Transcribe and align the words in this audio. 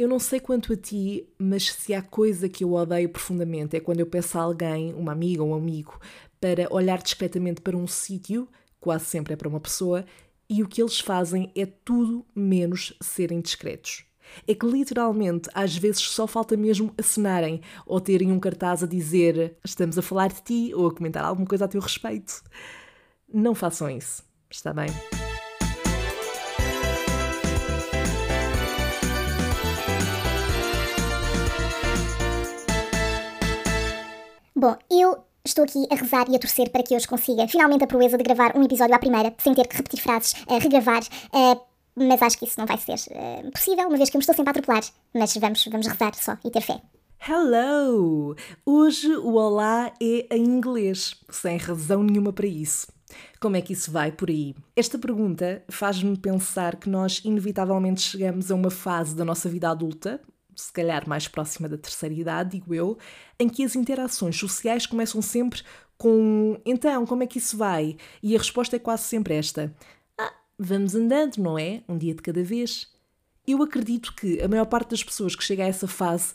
Eu 0.00 0.08
não 0.08 0.18
sei 0.18 0.40
quanto 0.40 0.72
a 0.72 0.76
ti, 0.78 1.28
mas 1.38 1.70
se 1.70 1.92
há 1.92 2.00
coisa 2.00 2.48
que 2.48 2.64
eu 2.64 2.72
odeio 2.72 3.06
profundamente 3.10 3.76
é 3.76 3.80
quando 3.80 4.00
eu 4.00 4.06
peço 4.06 4.38
a 4.38 4.40
alguém, 4.40 4.94
uma 4.94 5.12
amiga 5.12 5.42
ou 5.42 5.50
um 5.50 5.54
amigo, 5.54 6.00
para 6.40 6.66
olhar 6.72 7.02
discretamente 7.02 7.60
para 7.60 7.76
um 7.76 7.86
sítio, 7.86 8.48
quase 8.80 9.04
sempre 9.04 9.34
é 9.34 9.36
para 9.36 9.46
uma 9.46 9.60
pessoa, 9.60 10.06
e 10.48 10.62
o 10.62 10.66
que 10.66 10.80
eles 10.80 10.98
fazem 10.98 11.52
é 11.54 11.66
tudo 11.66 12.24
menos 12.34 12.94
serem 13.02 13.42
discretos. 13.42 14.06
É 14.48 14.54
que 14.54 14.64
literalmente 14.64 15.50
às 15.52 15.76
vezes 15.76 16.00
só 16.00 16.26
falta 16.26 16.56
mesmo 16.56 16.94
acenarem 16.96 17.60
ou 17.84 18.00
terem 18.00 18.32
um 18.32 18.40
cartaz 18.40 18.82
a 18.82 18.86
dizer 18.86 19.58
estamos 19.62 19.98
a 19.98 20.02
falar 20.02 20.28
de 20.28 20.40
ti 20.40 20.74
ou 20.74 20.86
a 20.86 20.94
comentar 20.94 21.26
alguma 21.26 21.46
coisa 21.46 21.66
a 21.66 21.68
teu 21.68 21.78
respeito. 21.82 22.42
Não 23.30 23.54
façam 23.54 23.90
isso, 23.90 24.24
está 24.50 24.72
bem? 24.72 24.88
Bom, 34.60 34.76
eu 34.90 35.16
estou 35.42 35.64
aqui 35.64 35.86
a 35.90 35.94
rezar 35.94 36.28
e 36.28 36.36
a 36.36 36.38
torcer 36.38 36.68
para 36.68 36.82
que 36.82 36.94
hoje 36.94 37.08
consiga 37.08 37.48
finalmente 37.48 37.82
a 37.82 37.86
proeza 37.86 38.18
de 38.18 38.22
gravar 38.22 38.54
um 38.54 38.62
episódio 38.62 38.94
à 38.94 38.98
primeira, 38.98 39.34
sem 39.38 39.54
ter 39.54 39.66
que 39.66 39.74
repetir 39.74 40.02
frases, 40.02 40.34
a 40.46 40.58
regravar, 40.58 41.00
uh, 41.02 41.58
mas 41.96 42.20
acho 42.20 42.38
que 42.38 42.44
isso 42.44 42.60
não 42.60 42.66
vai 42.66 42.76
ser 42.76 42.98
uh, 43.10 43.50
possível, 43.52 43.88
uma 43.88 43.96
vez 43.96 44.10
que 44.10 44.18
eu 44.18 44.18
me 44.18 44.22
estou 44.22 44.34
sempre 44.34 44.50
a 44.50 44.52
atropelar. 44.52 44.82
Mas 45.14 45.34
vamos, 45.34 45.64
vamos 45.64 45.86
rezar 45.86 46.14
só 46.14 46.36
e 46.44 46.50
ter 46.50 46.60
fé. 46.60 46.78
Hello! 47.26 48.36
Hoje 48.66 49.16
o 49.16 49.32
olá 49.32 49.94
é 49.98 50.36
em 50.36 50.44
inglês, 50.44 51.16
sem 51.30 51.56
razão 51.56 52.02
nenhuma 52.02 52.30
para 52.30 52.46
isso. 52.46 52.86
Como 53.40 53.56
é 53.56 53.62
que 53.62 53.72
isso 53.72 53.90
vai 53.90 54.12
por 54.12 54.28
aí? 54.28 54.54
Esta 54.76 54.98
pergunta 54.98 55.64
faz-me 55.70 56.18
pensar 56.18 56.76
que 56.76 56.90
nós 56.90 57.22
inevitavelmente 57.24 58.02
chegamos 58.02 58.50
a 58.50 58.54
uma 58.54 58.70
fase 58.70 59.16
da 59.16 59.24
nossa 59.24 59.48
vida 59.48 59.70
adulta, 59.70 60.20
se 60.60 60.72
calhar 60.72 61.08
mais 61.08 61.28
próxima 61.28 61.68
da 61.68 61.78
terceira 61.78 62.14
idade, 62.14 62.58
digo 62.58 62.74
eu, 62.74 62.98
em 63.38 63.48
que 63.48 63.64
as 63.64 63.74
interações 63.74 64.36
sociais 64.36 64.86
começam 64.86 65.20
sempre 65.22 65.62
com 65.96 66.58
então, 66.64 67.04
como 67.04 67.22
é 67.22 67.26
que 67.26 67.38
isso 67.38 67.56
vai? 67.56 67.96
E 68.22 68.34
a 68.34 68.38
resposta 68.38 68.76
é 68.76 68.78
quase 68.78 69.04
sempre 69.04 69.34
esta: 69.34 69.74
Ah, 70.18 70.32
vamos 70.58 70.94
andando, 70.94 71.36
não 71.36 71.58
é? 71.58 71.82
Um 71.88 71.98
dia 71.98 72.14
de 72.14 72.22
cada 72.22 72.42
vez. 72.42 72.88
Eu 73.46 73.62
acredito 73.62 74.14
que 74.14 74.40
a 74.40 74.48
maior 74.48 74.66
parte 74.66 74.90
das 74.90 75.04
pessoas 75.04 75.34
que 75.34 75.44
chega 75.44 75.64
a 75.64 75.66
essa 75.66 75.88
fase 75.88 76.34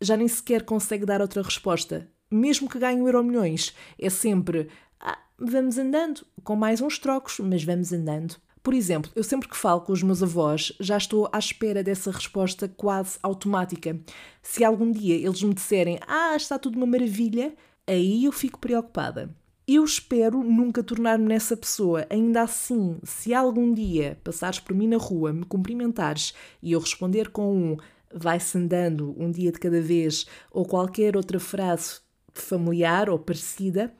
já 0.00 0.16
nem 0.16 0.28
sequer 0.28 0.64
consegue 0.64 1.06
dar 1.06 1.20
outra 1.20 1.42
resposta. 1.42 2.08
Mesmo 2.30 2.68
que 2.68 2.78
ganhe 2.78 3.00
um 3.00 3.06
euro 3.06 3.22
milhões, 3.24 3.74
é 3.98 4.10
sempre 4.10 4.68
ah, 5.00 5.18
vamos 5.38 5.78
andando, 5.78 6.26
com 6.42 6.56
mais 6.56 6.80
uns 6.80 6.98
trocos, 6.98 7.38
mas 7.40 7.62
vamos 7.64 7.92
andando. 7.92 8.36
Por 8.66 8.74
exemplo, 8.74 9.12
eu 9.14 9.22
sempre 9.22 9.48
que 9.48 9.56
falo 9.56 9.82
com 9.82 9.92
os 9.92 10.02
meus 10.02 10.24
avós 10.24 10.72
já 10.80 10.96
estou 10.96 11.28
à 11.32 11.38
espera 11.38 11.84
dessa 11.84 12.10
resposta 12.10 12.66
quase 12.66 13.16
automática. 13.22 13.96
Se 14.42 14.64
algum 14.64 14.90
dia 14.90 15.14
eles 15.14 15.40
me 15.40 15.54
disserem 15.54 16.00
ah, 16.04 16.34
está 16.34 16.58
tudo 16.58 16.76
uma 16.76 16.84
maravilha, 16.84 17.54
aí 17.86 18.24
eu 18.24 18.32
fico 18.32 18.58
preocupada. 18.58 19.32
Eu 19.68 19.84
espero 19.84 20.42
nunca 20.42 20.82
tornar-me 20.82 21.26
nessa 21.26 21.56
pessoa. 21.56 22.08
Ainda 22.10 22.42
assim, 22.42 22.98
se 23.04 23.32
algum 23.32 23.72
dia 23.72 24.18
passares 24.24 24.58
por 24.58 24.74
mim 24.74 24.88
na 24.88 24.96
rua, 24.96 25.32
me 25.32 25.44
cumprimentares 25.44 26.34
e 26.60 26.72
eu 26.72 26.80
responder 26.80 27.30
com 27.30 27.56
um 27.56 27.76
vai-se 28.12 28.58
andando 28.58 29.14
um 29.16 29.30
dia 29.30 29.52
de 29.52 29.60
cada 29.60 29.80
vez 29.80 30.26
ou 30.50 30.66
qualquer 30.66 31.16
outra 31.16 31.38
frase 31.38 32.00
familiar 32.34 33.08
ou 33.08 33.16
parecida, 33.16 33.94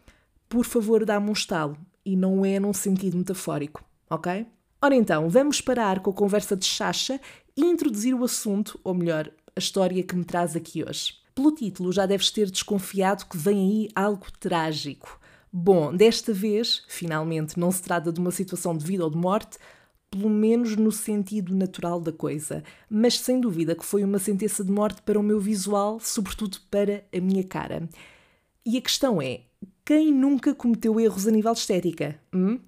por 0.48 0.64
favor 0.64 1.05
dá-me 1.05 1.30
um 1.30 1.34
estalo 1.34 1.78
e 2.05 2.17
não 2.17 2.45
é 2.45 2.58
num 2.58 2.73
sentido 2.73 3.17
metafórico, 3.17 3.84
ok? 4.11 4.45
Ora 4.81 4.95
então, 4.95 5.29
vamos 5.29 5.61
parar 5.61 6.01
com 6.01 6.11
a 6.11 6.15
conversa 6.15 6.57
de 6.57 6.67
chacha 6.67 7.21
e 7.57 7.63
introduzir 7.65 8.15
o 8.15 8.25
assunto, 8.25 8.79
ou 8.85 8.93
melhor, 8.95 9.31
a 9.55 9.59
história 9.59 10.03
que 10.03 10.15
me 10.15 10.25
traz 10.25 10.55
aqui 10.55 10.85
hoje. 10.85 11.15
Pelo 11.35 11.53
título 11.53 11.93
já 11.93 12.05
deves 12.07 12.31
ter 12.31 12.51
desconfiado 12.51 13.27
que 13.27 13.37
vem 13.37 13.59
aí 13.59 13.89
algo 13.95 14.27
trágico. 14.39 15.19
Bom, 15.51 15.95
desta 15.95 16.33
vez, 16.33 16.85
finalmente, 16.89 17.59
não 17.59 17.73
se 17.73 17.83
trata 17.83 18.13
de 18.13 18.20
uma 18.20 18.31
situação 18.31 18.77
de 18.77 18.85
vida 18.85 19.05
ou 19.05 19.11
de 19.11 19.17
morte, 19.17 19.59
pelo 20.11 20.29
menos 20.29 20.77
no 20.77 20.92
sentido 20.92 21.55
natural 21.55 21.98
da 21.98 22.13
coisa, 22.13 22.63
mas 22.89 23.19
sem 23.19 23.41
dúvida 23.41 23.75
que 23.75 23.85
foi 23.85 24.05
uma 24.05 24.19
sentença 24.19 24.63
de 24.63 24.70
morte 24.70 25.01
para 25.03 25.19
o 25.19 25.23
meu 25.23 25.41
visual, 25.41 25.98
sobretudo 26.01 26.59
para 26.70 27.05
a 27.15 27.20
minha 27.20 27.45
cara. 27.45 27.89
E 28.65 28.77
a 28.77 28.81
questão 28.83 29.20
é: 29.20 29.41
quem 29.85 30.13
nunca 30.13 30.55
cometeu 30.55 31.01
erros 31.01 31.27
a 31.27 31.31
nível 31.31 31.53
de 31.53 31.61
estética? 31.61 32.19
Hum? 32.35 32.61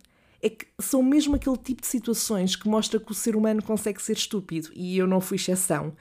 É 0.43 0.49
que 0.50 0.66
são 0.81 1.03
mesmo 1.03 1.37
aquele 1.37 1.56
tipo 1.56 1.82
de 1.82 1.88
situações 1.88 2.54
que 2.54 2.69
mostra 2.69 3.00
que 3.00 3.10
o 3.10 3.15
ser 3.15 3.34
humano 3.37 3.62
consegue 3.62 4.00
ser 4.00 4.16
estúpido 4.16 4.71
e 4.75 4.97
eu 4.97 5.06
não 5.06 5.21
fui 5.21 5.37
exceção 5.37 5.94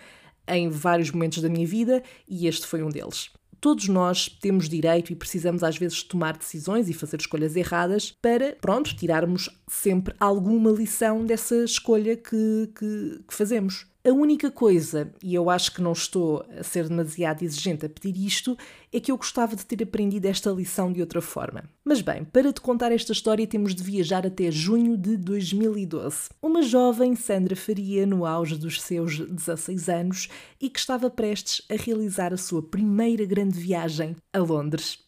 em 0.47 0.69
vários 0.69 1.11
momentos 1.11 1.41
da 1.41 1.49
minha 1.49 1.67
vida 1.67 2.03
e 2.27 2.47
este 2.47 2.65
foi 2.65 2.83
um 2.83 2.89
deles. 2.89 3.29
Todos 3.59 3.87
nós 3.87 4.29
temos 4.29 4.69
direito 4.69 5.11
e 5.11 5.15
precisamos 5.15 5.63
às 5.63 5.77
vezes 5.77 6.03
tomar 6.03 6.37
decisões 6.37 6.87
e 6.87 6.93
fazer 6.93 7.19
escolhas 7.19 7.55
erradas 7.55 8.13
para, 8.21 8.55
pronto, 8.61 8.95
tirarmos 8.95 9.49
sempre 9.67 10.13
alguma 10.19 10.71
lição 10.71 11.25
dessa 11.25 11.63
escolha 11.63 12.15
que, 12.15 12.71
que, 12.77 13.23
que 13.27 13.33
fazemos. 13.33 13.87
A 14.07 14.13
única 14.13 14.49
coisa, 14.49 15.11
e 15.21 15.35
eu 15.35 15.49
acho 15.49 15.73
que 15.73 15.81
não 15.81 15.91
estou 15.91 16.41
a 16.57 16.63
ser 16.63 16.87
demasiado 16.87 17.43
exigente 17.43 17.85
a 17.85 17.89
pedir 17.89 18.25
isto, 18.25 18.57
é 18.89 19.01
que 19.01 19.11
eu 19.11 19.17
gostava 19.17 19.53
de 19.53 19.65
ter 19.65 19.83
aprendido 19.83 20.23
esta 20.27 20.49
lição 20.49 20.93
de 20.93 21.01
outra 21.01 21.21
forma. 21.21 21.65
Mas 21.83 21.99
bem, 21.99 22.23
para 22.23 22.53
te 22.53 22.61
contar 22.61 22.89
esta 22.93 23.11
história 23.11 23.45
temos 23.45 23.75
de 23.75 23.83
viajar 23.83 24.25
até 24.25 24.49
junho 24.49 24.95
de 24.95 25.17
2012. 25.17 26.29
Uma 26.41 26.61
jovem 26.61 27.17
Sandra 27.17 27.53
Faria, 27.53 28.05
no 28.05 28.25
auge 28.25 28.55
dos 28.55 28.81
seus 28.81 29.19
16 29.19 29.89
anos, 29.89 30.29
e 30.61 30.69
que 30.69 30.79
estava 30.79 31.09
prestes 31.09 31.61
a 31.69 31.75
realizar 31.75 32.33
a 32.33 32.37
sua 32.37 32.63
primeira 32.63 33.25
grande 33.25 33.59
viagem 33.59 34.15
a 34.31 34.39
Londres. 34.39 34.99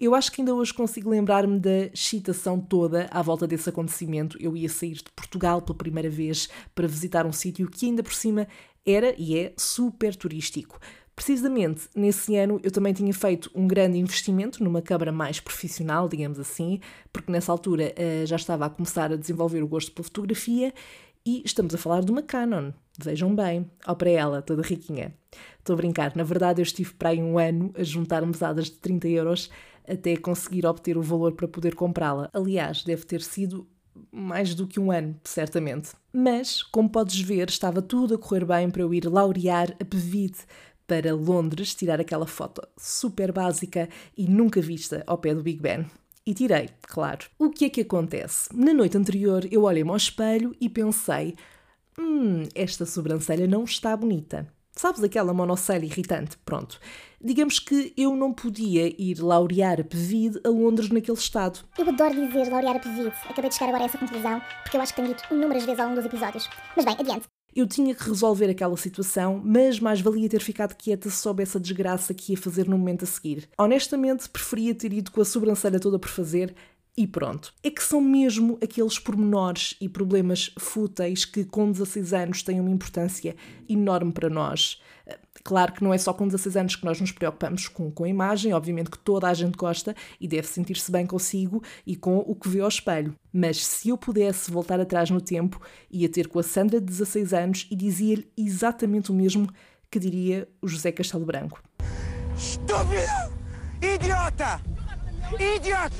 Eu 0.00 0.14
acho 0.14 0.30
que 0.30 0.40
ainda 0.40 0.54
hoje 0.54 0.72
consigo 0.72 1.10
lembrar-me 1.10 1.58
da 1.58 1.86
excitação 1.86 2.60
toda 2.60 3.08
à 3.10 3.20
volta 3.20 3.48
desse 3.48 3.68
acontecimento. 3.68 4.38
Eu 4.40 4.56
ia 4.56 4.68
sair 4.68 4.92
de 4.92 5.10
Portugal 5.10 5.60
pela 5.60 5.76
primeira 5.76 6.08
vez 6.08 6.48
para 6.72 6.86
visitar 6.86 7.26
um 7.26 7.32
sítio 7.32 7.68
que 7.68 7.86
ainda 7.86 8.00
por 8.00 8.14
cima 8.14 8.46
era 8.86 9.12
e 9.18 9.36
é 9.36 9.52
super 9.56 10.14
turístico. 10.14 10.78
Precisamente 11.16 11.88
nesse 11.96 12.36
ano 12.36 12.60
eu 12.62 12.70
também 12.70 12.92
tinha 12.92 13.12
feito 13.12 13.50
um 13.52 13.66
grande 13.66 13.98
investimento 13.98 14.62
numa 14.62 14.80
câmara 14.80 15.10
mais 15.10 15.40
profissional, 15.40 16.08
digamos 16.08 16.38
assim, 16.38 16.78
porque 17.12 17.32
nessa 17.32 17.50
altura 17.50 17.92
uh, 17.92 18.24
já 18.24 18.36
estava 18.36 18.66
a 18.66 18.70
começar 18.70 19.12
a 19.12 19.16
desenvolver 19.16 19.64
o 19.64 19.66
gosto 19.66 19.90
pela 19.90 20.04
fotografia 20.04 20.72
e 21.26 21.42
estamos 21.44 21.74
a 21.74 21.78
falar 21.78 22.02
de 22.02 22.12
uma 22.12 22.22
Canon. 22.22 22.70
Vejam 22.96 23.34
bem, 23.34 23.68
ó 23.84 23.96
para 23.96 24.10
ela, 24.10 24.42
toda 24.42 24.62
riquinha. 24.62 25.12
Estou 25.58 25.74
a 25.74 25.76
brincar, 25.76 26.14
na 26.14 26.22
verdade 26.22 26.60
eu 26.60 26.62
estive 26.62 26.94
para 26.94 27.08
aí 27.08 27.20
um 27.20 27.36
ano 27.36 27.72
a 27.76 27.82
juntar 27.82 28.24
mesadas 28.24 28.66
de 28.66 28.76
30 28.78 29.08
euros 29.08 29.50
até 29.88 30.16
conseguir 30.16 30.66
obter 30.66 30.96
o 30.96 31.02
valor 31.02 31.32
para 31.32 31.48
poder 31.48 31.74
comprá-la. 31.74 32.28
Aliás, 32.32 32.84
deve 32.84 33.04
ter 33.04 33.22
sido 33.22 33.66
mais 34.12 34.54
do 34.54 34.66
que 34.66 34.78
um 34.78 34.92
ano, 34.92 35.16
certamente. 35.24 35.90
Mas, 36.12 36.62
como 36.62 36.88
podes 36.88 37.20
ver, 37.20 37.48
estava 37.48 37.82
tudo 37.82 38.14
a 38.14 38.18
correr 38.18 38.44
bem 38.44 38.70
para 38.70 38.82
eu 38.82 38.94
ir 38.94 39.04
laurear 39.06 39.72
a 39.80 39.84
PVD 39.84 40.36
para 40.86 41.14
Londres, 41.14 41.74
tirar 41.74 42.00
aquela 42.00 42.26
foto 42.26 42.62
super 42.76 43.30
básica 43.30 43.88
e 44.16 44.26
nunca 44.26 44.60
vista 44.60 45.04
ao 45.06 45.18
pé 45.18 45.34
do 45.34 45.42
Big 45.42 45.60
Ben. 45.60 45.84
E 46.24 46.32
tirei, 46.32 46.70
claro. 46.82 47.26
O 47.38 47.50
que 47.50 47.66
é 47.66 47.70
que 47.70 47.82
acontece? 47.82 48.48
Na 48.54 48.72
noite 48.72 48.96
anterior 48.96 49.46
eu 49.50 49.62
olhei-me 49.64 49.90
ao 49.90 49.96
espelho 49.96 50.54
e 50.60 50.68
pensei: 50.68 51.34
hum, 51.98 52.44
esta 52.54 52.86
sobrancelha 52.86 53.46
não 53.46 53.64
está 53.64 53.96
bonita. 53.96 54.46
Sabes 54.72 55.02
aquela 55.02 55.34
monocelha 55.34 55.84
irritante? 55.84 56.38
Pronto. 56.44 56.80
Digamos 57.20 57.58
que 57.58 57.92
eu 57.96 58.14
não 58.14 58.32
podia 58.32 58.94
ir 58.96 59.20
laurear 59.20 59.80
a 59.80 59.84
PVD 59.84 60.40
a 60.44 60.48
Londres 60.48 60.88
naquele 60.88 61.18
estado. 61.18 61.58
Eu 61.76 61.88
adoro 61.88 62.14
dizer 62.14 62.48
laurear 62.48 62.76
a 62.76 62.78
PVD. 62.78 63.08
Acabei 63.28 63.48
de 63.50 63.56
chegar 63.56 63.70
agora 63.70 63.82
a 63.82 63.86
essa 63.86 63.98
conclusão, 63.98 64.40
porque 64.62 64.76
eu 64.76 64.80
acho 64.80 64.94
que 64.94 65.02
tenho 65.02 65.14
dito 65.14 65.34
inúmeras 65.34 65.64
vezes 65.64 65.80
ao 65.80 65.88
longo 65.88 66.00
dos 66.00 66.06
episódios. 66.06 66.48
Mas 66.76 66.84
bem, 66.84 66.94
adiante. 66.96 67.26
Eu 67.56 67.66
tinha 67.66 67.92
que 67.92 68.04
resolver 68.04 68.48
aquela 68.48 68.76
situação, 68.76 69.42
mas 69.44 69.80
mais 69.80 70.00
valia 70.00 70.28
ter 70.28 70.40
ficado 70.40 70.76
quieta 70.76 71.10
se 71.10 71.16
soubesse 71.16 71.56
a 71.56 71.60
desgraça 71.60 72.14
que 72.14 72.32
ia 72.32 72.38
fazer 72.38 72.68
no 72.68 72.78
momento 72.78 73.02
a 73.02 73.06
seguir. 73.06 73.48
Honestamente, 73.58 74.28
preferia 74.28 74.72
ter 74.72 74.92
ido 74.92 75.10
com 75.10 75.20
a 75.20 75.24
sobrancelha 75.24 75.80
toda 75.80 75.98
por 75.98 76.08
fazer 76.08 76.54
e 76.96 77.06
pronto. 77.06 77.52
É 77.62 77.70
que 77.70 77.82
são 77.82 78.00
mesmo 78.00 78.58
aqueles 78.62 78.98
pormenores 78.98 79.76
e 79.80 79.88
problemas 79.88 80.52
fúteis 80.58 81.24
que 81.24 81.44
com 81.44 81.70
16 81.70 82.12
anos 82.12 82.42
têm 82.42 82.60
uma 82.60 82.70
importância 82.70 83.34
enorme 83.68 84.12
para 84.12 84.28
nós. 84.28 84.80
Claro 85.48 85.72
que 85.72 85.82
não 85.82 85.94
é 85.94 85.96
só 85.96 86.12
com 86.12 86.28
16 86.28 86.56
anos 86.58 86.76
que 86.76 86.84
nós 86.84 87.00
nos 87.00 87.10
preocupamos 87.10 87.68
com, 87.68 87.90
com 87.90 88.04
a 88.04 88.08
imagem, 88.08 88.52
obviamente 88.52 88.90
que 88.90 88.98
toda 88.98 89.26
a 89.26 89.32
gente 89.32 89.56
gosta 89.56 89.96
e 90.20 90.28
deve 90.28 90.46
sentir-se 90.46 90.92
bem 90.92 91.06
consigo 91.06 91.62
e 91.86 91.96
com 91.96 92.18
o 92.18 92.34
que 92.34 92.50
vê 92.50 92.60
ao 92.60 92.68
espelho. 92.68 93.14
Mas 93.32 93.64
se 93.64 93.88
eu 93.88 93.96
pudesse 93.96 94.50
voltar 94.50 94.78
atrás 94.78 95.08
no 95.08 95.22
tempo, 95.22 95.58
ia 95.90 96.06
ter 96.06 96.28
com 96.28 96.38
a 96.38 96.42
Sandra 96.42 96.78
de 96.78 96.84
16 96.84 97.32
anos 97.32 97.66
e 97.70 97.76
dizia-lhe 97.76 98.30
exatamente 98.36 99.10
o 99.10 99.14
mesmo 99.14 99.48
que 99.90 99.98
diria 99.98 100.46
o 100.60 100.68
José 100.68 100.92
Castelo 100.92 101.24
Branco. 101.24 101.62
Estúpido! 102.36 103.32
Idiota! 103.80 104.60
Idiota! 105.32 105.96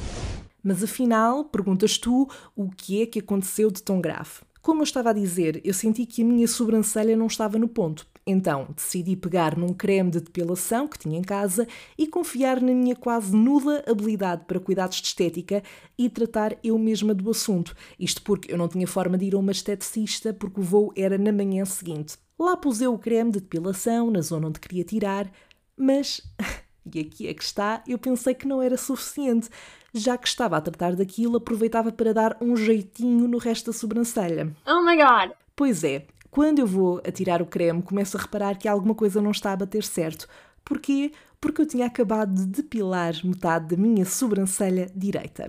Mas 0.63 0.85
afinal, 0.85 1.47
perguntas 1.47 1.97
tu, 1.97 2.29
o 2.55 2.69
que 2.69 3.01
é 3.01 3.07
que 3.07 3.21
aconteceu 3.21 3.71
de 3.71 3.83
tão 3.83 3.99
grave? 3.99 4.47
Como 4.61 4.83
eu 4.83 4.85
estava 4.85 5.09
a 5.09 5.15
dizer, 5.15 5.63
eu 5.65 5.73
senti 5.73 6.05
que 6.05 6.21
a 6.21 6.25
minha 6.27 6.47
sobrancelha 6.47 7.17
não 7.17 7.29
estava 7.29 7.59
no 7.59 7.67
ponto. 7.67 8.07
Então 8.31 8.69
decidi 8.77 9.17
pegar 9.17 9.57
num 9.57 9.73
creme 9.73 10.11
de 10.11 10.21
depilação 10.21 10.87
que 10.87 10.99
tinha 10.99 11.19
em 11.19 11.23
casa 11.23 11.67
e 11.97 12.07
confiar 12.07 12.61
na 12.61 12.73
minha 12.75 12.95
quase 12.95 13.35
nula 13.35 13.83
habilidade 13.89 14.45
para 14.47 14.61
cuidados 14.61 15.01
de 15.01 15.07
estética 15.07 15.63
e 15.97 16.11
tratar 16.11 16.55
eu 16.63 16.79
mesma 16.79 17.15
do 17.15 17.31
assunto. 17.31 17.75
Isto 17.99 18.21
porque 18.21 18.53
eu 18.53 18.59
não 18.59 18.69
tinha 18.69 18.87
forma 18.87 19.17
de 19.17 19.25
ir 19.25 19.35
a 19.35 19.39
uma 19.39 19.51
esteticista 19.51 20.35
porque 20.35 20.61
o 20.61 20.63
voo 20.63 20.93
era 20.95 21.17
na 21.17 21.33
manhã 21.33 21.65
seguinte. 21.65 22.19
Lá 22.39 22.55
pusei 22.55 22.87
o 22.87 22.99
creme 22.99 23.33
de 23.33 23.41
depilação 23.41 24.11
na 24.11 24.21
zona 24.21 24.49
onde 24.49 24.61
queria 24.61 24.85
tirar, 24.85 25.33
mas. 25.75 26.21
E 26.95 27.01
aqui 27.01 27.29
é 27.29 27.35
que 27.35 27.43
está, 27.43 27.85
eu 27.87 27.99
pensei 27.99 28.33
que 28.33 28.49
não 28.49 28.63
era 28.63 28.79
suficiente. 28.79 29.51
Já 29.93 30.17
que 30.17 30.27
estava 30.27 30.57
a 30.57 30.61
tratar 30.61 30.97
daquilo, 30.97 31.37
aproveitava 31.37 31.93
para 31.93 32.15
dar 32.15 32.39
um 32.41 32.57
jeitinho 32.57 33.29
no 33.29 33.37
resto 33.37 33.67
da 33.67 33.77
sobrancelha. 33.77 34.57
Oh 34.67 34.81
my 34.81 34.97
god! 34.97 35.37
Pois 35.55 35.85
é, 35.85 36.07
quando 36.31 36.59
eu 36.59 36.67
vou 36.67 37.01
a 37.07 37.11
tirar 37.11 37.41
o 37.41 37.47
creme, 37.47 37.83
começo 37.83 38.17
a 38.17 38.21
reparar 38.21 38.57
que 38.57 38.69
alguma 38.69 38.95
coisa 38.95 39.21
não 39.21 39.31
está 39.31 39.53
a 39.53 39.57
bater 39.57 39.83
certo. 39.83 40.29
Porquê? 40.65 41.13
Porque 41.41 41.63
eu 41.63 41.67
tinha 41.67 41.87
acabado 41.87 42.35
de 42.35 42.47
depilar 42.47 43.15
metade 43.25 43.75
da 43.75 43.83
minha 43.83 44.05
sobrancelha 44.05 44.91
direita. 44.95 45.49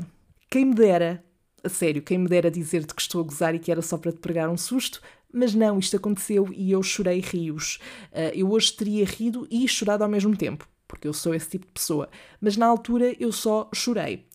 Quem 0.49 0.65
me 0.65 0.73
dera, 0.73 1.23
a 1.63 1.69
sério, 1.69 2.01
quem 2.01 2.17
me 2.17 2.27
dera 2.27 2.49
dizer-te 2.49 2.95
que 2.95 3.01
estou 3.01 3.21
a 3.21 3.23
gozar 3.23 3.53
e 3.53 3.59
que 3.59 3.71
era 3.71 3.81
só 3.81 3.97
para 3.97 4.11
te 4.11 4.19
pregar 4.19 4.49
um 4.49 4.57
susto, 4.57 5.01
mas 5.31 5.53
não, 5.53 5.77
isto 5.77 5.95
aconteceu 5.95 6.47
e 6.53 6.71
eu 6.71 6.81
chorei 6.81 7.19
rios. 7.19 7.79
Uh, 8.11 8.33
eu 8.33 8.49
hoje 8.49 8.73
teria 8.73 9.05
rido 9.05 9.47
e 9.51 9.67
chorado 9.67 10.03
ao 10.03 10.09
mesmo 10.09 10.35
tempo, 10.35 10.67
porque 10.87 11.07
eu 11.07 11.13
sou 11.13 11.35
esse 11.35 11.49
tipo 11.49 11.67
de 11.67 11.73
pessoa, 11.73 12.09
mas 12.41 12.57
na 12.57 12.65
altura 12.65 13.15
eu 13.19 13.31
só 13.31 13.69
chorei. 13.73 14.25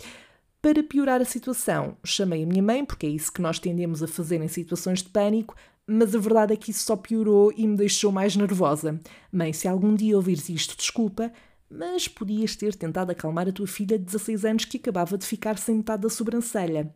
Para 0.63 0.83
piorar 0.83 1.21
a 1.21 1.27
situação, 1.27 1.97
chamei 2.05 2.43
a 2.43 2.47
minha 2.47 2.63
mãe, 2.63 2.85
porque 2.85 3.07
é 3.07 3.11
isso 3.11 3.33
que 3.33 3.43
nós 3.43 3.59
tendemos 3.59 4.03
a 4.03 4.09
fazer 4.09 4.41
em 4.41 4.49
situações 4.49 5.03
de 5.03 5.11
pânico, 5.11 5.55
mas 5.87 6.15
a 6.15 6.19
verdade 6.19 6.53
é 6.53 6.57
que 6.57 6.71
isso 6.71 6.85
só 6.85 6.97
piorou 6.97 7.53
e 7.57 7.67
me 7.67 7.77
deixou 7.77 8.11
mais 8.11 8.37
nervosa. 8.37 8.99
Mãe, 9.31 9.53
se 9.53 9.69
algum 9.69 9.95
dia 9.95 10.17
ouvires 10.17 10.49
isto, 10.49 10.77
desculpa, 10.77 11.33
mas 11.71 12.09
podias 12.09 12.57
ter 12.57 12.75
tentado 12.75 13.13
acalmar 13.13 13.49
a 13.49 13.53
tua 13.53 13.67
filha 13.67 13.99
de 13.99 14.05
16 14.05 14.45
anos 14.45 14.65
que 14.65 14.77
acabava 14.77 15.19
de 15.19 15.27
ficar 15.27 15.59
sem 15.59 15.77
metade 15.77 16.03
da 16.03 16.09
sobrancelha. 16.09 16.95